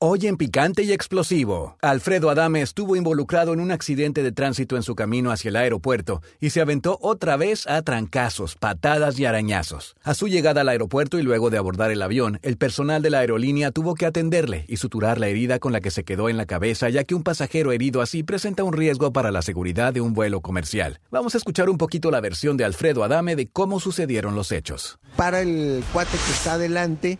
Hoy 0.00 0.28
en 0.28 0.36
Picante 0.36 0.84
y 0.84 0.92
Explosivo, 0.92 1.76
Alfredo 1.82 2.30
Adame 2.30 2.62
estuvo 2.62 2.94
involucrado 2.94 3.52
en 3.52 3.58
un 3.58 3.72
accidente 3.72 4.22
de 4.22 4.30
tránsito 4.30 4.76
en 4.76 4.84
su 4.84 4.94
camino 4.94 5.32
hacia 5.32 5.48
el 5.48 5.56
aeropuerto 5.56 6.22
y 6.38 6.50
se 6.50 6.60
aventó 6.60 7.00
otra 7.02 7.36
vez 7.36 7.66
a 7.66 7.82
trancazos, 7.82 8.54
patadas 8.54 9.18
y 9.18 9.24
arañazos. 9.24 9.96
A 10.04 10.14
su 10.14 10.28
llegada 10.28 10.60
al 10.60 10.68
aeropuerto 10.68 11.18
y 11.18 11.24
luego 11.24 11.50
de 11.50 11.58
abordar 11.58 11.90
el 11.90 12.00
avión, 12.00 12.38
el 12.42 12.56
personal 12.56 13.02
de 13.02 13.10
la 13.10 13.18
aerolínea 13.18 13.72
tuvo 13.72 13.96
que 13.96 14.06
atenderle 14.06 14.66
y 14.68 14.76
suturar 14.76 15.18
la 15.18 15.26
herida 15.26 15.58
con 15.58 15.72
la 15.72 15.80
que 15.80 15.90
se 15.90 16.04
quedó 16.04 16.28
en 16.28 16.36
la 16.36 16.46
cabeza, 16.46 16.88
ya 16.90 17.02
que 17.02 17.16
un 17.16 17.24
pasajero 17.24 17.72
herido 17.72 18.00
así 18.00 18.22
presenta 18.22 18.62
un 18.62 18.74
riesgo 18.74 19.12
para 19.12 19.32
la 19.32 19.42
seguridad 19.42 19.92
de 19.92 20.00
un 20.00 20.12
vuelo 20.12 20.42
comercial. 20.42 21.00
Vamos 21.10 21.34
a 21.34 21.38
escuchar 21.38 21.68
un 21.68 21.76
poquito 21.76 22.12
la 22.12 22.20
versión 22.20 22.56
de 22.56 22.64
Alfredo 22.64 23.02
Adame 23.02 23.34
de 23.34 23.48
cómo 23.48 23.80
sucedieron 23.80 24.36
los 24.36 24.52
hechos. 24.52 25.00
Para 25.16 25.40
el 25.40 25.82
cuate 25.92 26.16
que 26.24 26.32
está 26.32 26.52
adelante 26.52 27.18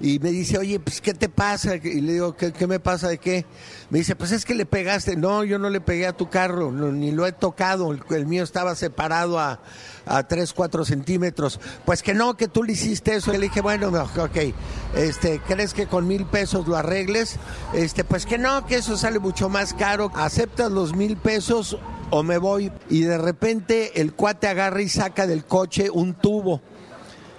y 0.00 0.18
me 0.18 0.30
dice, 0.30 0.56
oye, 0.56 0.80
pues, 0.80 1.00
¿qué 1.02 1.12
te 1.12 1.28
pasa? 1.28 1.76
Y 1.76 2.00
le 2.00 2.14
digo, 2.14 2.34
¿qué, 2.34 2.66
me 2.66 2.80
pasa 2.80 3.08
de 3.08 3.18
qué? 3.18 3.44
Me 3.90 3.98
dice, 3.98 4.16
pues 4.16 4.32
es 4.32 4.46
que 4.46 4.54
le 4.54 4.64
pegaste. 4.64 5.14
No, 5.14 5.44
yo 5.44 5.58
no 5.58 5.68
le 5.68 5.82
pegué 5.82 6.06
a 6.06 6.16
tu 6.16 6.30
carro, 6.30 6.72
ni 6.72 7.10
lo 7.10 7.26
he 7.26 7.32
tocado. 7.32 7.92
El, 7.92 8.26
mío 8.26 8.42
estaba 8.42 8.74
separado 8.74 9.38
a, 9.38 9.60
a 10.06 10.26
3, 10.26 10.54
4 10.54 10.84
centímetros. 10.86 11.60
Pues 11.84 12.02
que 12.02 12.14
no, 12.14 12.34
que 12.36 12.48
tú 12.48 12.62
le 12.62 12.72
hiciste 12.72 13.14
eso. 13.14 13.34
Y 13.34 13.36
le 13.36 13.48
dije, 13.48 13.60
bueno, 13.60 13.88
ok, 13.88 14.54
este, 14.94 15.40
¿crees 15.46 15.74
que 15.74 15.86
con 15.86 16.08
mil 16.08 16.24
pesos 16.24 16.66
lo 16.66 16.76
arregles? 16.76 17.36
Este, 17.74 18.02
pues 18.02 18.24
que 18.24 18.38
no, 18.38 18.64
que 18.64 18.76
eso 18.76 18.96
sale 18.96 19.18
mucho 19.18 19.50
más 19.50 19.74
caro. 19.74 20.10
¿Aceptas 20.14 20.72
los 20.72 20.96
mil 20.96 21.18
pesos 21.18 21.76
o 22.08 22.22
me 22.22 22.38
voy? 22.38 22.72
Y 22.88 23.02
de 23.02 23.18
repente 23.18 24.00
el 24.00 24.14
cuate 24.14 24.48
agarra 24.48 24.80
y 24.80 24.88
saca 24.88 25.26
del 25.26 25.44
coche 25.44 25.90
un 25.90 26.14
tubo 26.14 26.62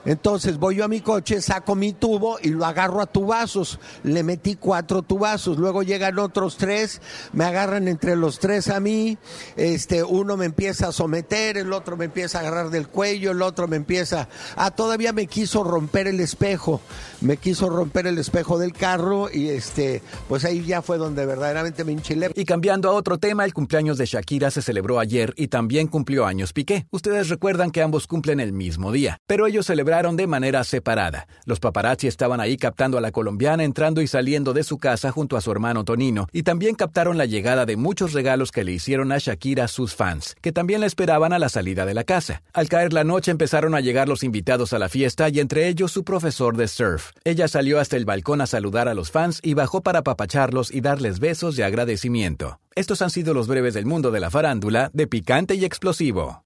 entonces 0.05 0.57
voy 0.57 0.77
yo 0.77 0.85
a 0.85 0.87
mi 0.87 1.01
coche, 1.01 1.41
saco 1.41 1.75
mi 1.75 1.93
tubo 1.93 2.37
y 2.41 2.49
lo 2.49 2.65
agarro 2.65 3.01
a 3.01 3.05
tubazos. 3.05 3.79
Le 4.03 4.23
metí 4.23 4.55
cuatro 4.55 5.03
tubazos. 5.03 5.57
Luego 5.57 5.83
llegan 5.83 6.17
otros 6.17 6.57
tres, 6.57 7.01
me 7.33 7.45
agarran 7.45 7.87
entre 7.87 8.15
los 8.15 8.39
tres 8.39 8.69
a 8.69 8.79
mí. 8.79 9.17
Este, 9.55 10.03
uno 10.03 10.37
me 10.37 10.45
empieza 10.45 10.87
a 10.87 10.91
someter, 10.91 11.57
el 11.57 11.71
otro 11.71 11.97
me 11.97 12.05
empieza 12.05 12.39
a 12.39 12.41
agarrar 12.41 12.69
del 12.71 12.87
cuello, 12.87 13.31
el 13.31 13.41
otro 13.41 13.67
me 13.67 13.77
empieza. 13.77 14.27
Ah, 14.55 14.71
todavía 14.71 15.13
me 15.13 15.27
quiso 15.27 15.63
romper 15.63 16.07
el 16.07 16.19
espejo. 16.19 16.81
Me 17.21 17.37
quiso 17.37 17.69
romper 17.69 18.07
el 18.07 18.17
espejo 18.17 18.57
del 18.57 18.73
carro 18.73 19.29
y 19.31 19.49
este, 19.49 20.01
pues 20.27 20.43
ahí 20.43 20.63
ya 20.65 20.81
fue 20.81 20.97
donde 20.97 21.25
verdaderamente 21.27 21.83
me 21.83 21.91
enchilé. 21.91 22.31
Y 22.33 22.45
cambiando 22.45 22.89
a 22.89 22.93
otro 22.93 23.19
tema, 23.19 23.45
el 23.45 23.53
cumpleaños 23.53 23.99
de 23.99 24.07
Shakira 24.07 24.49
se 24.49 24.63
celebró 24.63 24.99
ayer 24.99 25.33
y 25.37 25.47
también 25.47 25.87
cumplió 25.87 26.25
años 26.25 26.53
Piqué. 26.53 26.87
Ustedes 26.89 27.29
recuerdan 27.29 27.69
que 27.69 27.83
ambos 27.83 28.07
cumplen 28.07 28.39
el 28.39 28.53
mismo 28.53 28.91
día, 28.91 29.19
pero 29.27 29.45
ellos 29.45 29.67
celebraron 29.67 29.90
de 29.91 30.25
manera 30.25 30.63
separada. 30.63 31.27
Los 31.45 31.59
paparazzi 31.59 32.07
estaban 32.07 32.39
ahí 32.39 32.55
captando 32.55 32.97
a 32.97 33.01
la 33.01 33.11
colombiana 33.11 33.65
entrando 33.65 34.01
y 34.01 34.07
saliendo 34.07 34.53
de 34.53 34.63
su 34.63 34.77
casa 34.77 35.11
junto 35.11 35.35
a 35.35 35.41
su 35.41 35.51
hermano 35.51 35.83
Tonino, 35.83 36.27
y 36.31 36.43
también 36.43 36.75
captaron 36.75 37.17
la 37.17 37.25
llegada 37.25 37.65
de 37.65 37.75
muchos 37.75 38.13
regalos 38.13 38.51
que 38.51 38.63
le 38.63 38.71
hicieron 38.71 39.11
a 39.11 39.17
Shakira 39.17 39.67
sus 39.67 39.93
fans, 39.93 40.37
que 40.39 40.53
también 40.53 40.79
la 40.79 40.87
esperaban 40.87 41.33
a 41.33 41.39
la 41.39 41.49
salida 41.49 41.85
de 41.85 41.93
la 41.93 42.05
casa. 42.05 42.41
Al 42.53 42.69
caer 42.69 42.93
la 42.93 43.03
noche 43.03 43.31
empezaron 43.31 43.75
a 43.75 43.81
llegar 43.81 44.07
los 44.07 44.23
invitados 44.23 44.71
a 44.71 44.79
la 44.79 44.87
fiesta 44.87 45.27
y 45.27 45.41
entre 45.41 45.67
ellos 45.67 45.91
su 45.91 46.05
profesor 46.05 46.55
de 46.55 46.69
surf. 46.69 47.11
Ella 47.25 47.49
salió 47.49 47.77
hasta 47.77 47.97
el 47.97 48.05
balcón 48.05 48.39
a 48.39 48.47
saludar 48.47 48.87
a 48.87 48.93
los 48.93 49.11
fans 49.11 49.41
y 49.43 49.55
bajó 49.55 49.81
para 49.81 49.99
apapacharlos 49.99 50.71
y 50.71 50.79
darles 50.79 51.19
besos 51.19 51.57
de 51.57 51.65
agradecimiento. 51.65 52.61
Estos 52.75 53.01
han 53.01 53.09
sido 53.09 53.33
los 53.33 53.47
breves 53.49 53.73
del 53.73 53.85
mundo 53.85 54.11
de 54.11 54.21
la 54.21 54.31
farándula 54.31 54.89
de 54.93 55.05
picante 55.05 55.55
y 55.55 55.65
explosivo. 55.65 56.39